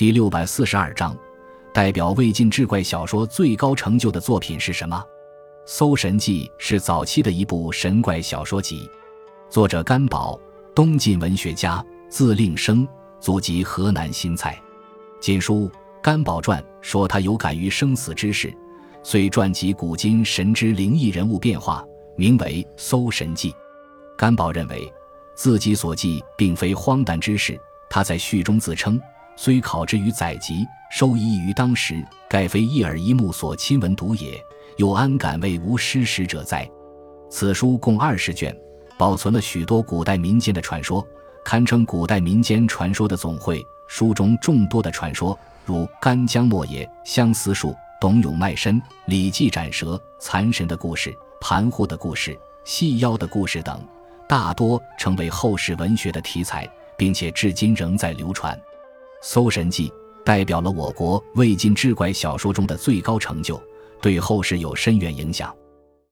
[0.00, 1.14] 第六百四十二章，
[1.74, 4.96] 代表魏晋志怪小说最高成就的作品是什么？
[5.66, 8.88] 《搜神记》是早期的一部神怪小说集，
[9.50, 10.40] 作者甘宝，
[10.74, 12.88] 东晋文学家，字令生，
[13.20, 14.58] 祖籍河南新蔡。
[15.20, 15.68] 晋书
[16.00, 18.50] 《甘宝传》说他有感于生死之事，
[19.02, 21.84] 遂传集古今神之灵异人物变化，
[22.16, 23.50] 名为《搜神记》。
[24.16, 24.90] 甘宝认为
[25.34, 27.60] 自己所记并非荒诞之事，
[27.90, 28.98] 他在序中自称。
[29.42, 34.38] 虽考之于载籍，收益于当时，盖非一耳一目所亲闻读也，
[34.76, 36.70] 又安敢为无失实者哉？
[37.30, 38.54] 此书共二十卷，
[38.98, 41.02] 保存了许多古代民间的传说，
[41.42, 43.64] 堪称古代民间传说的总会。
[43.88, 53.82] 书中众多的传说，如干将莫邪、相思树、董永卖身、李记斩蛇、残神的故事、盘户的故事、细腰的故事等，
[54.28, 58.54] 大多成为后世文学的题材，并且至今仍在流传。
[59.22, 59.88] 《搜神记》
[60.24, 63.60] 代表了我国魏晋志怪小说中的最高成就，
[64.00, 65.54] 对后世有深远影响。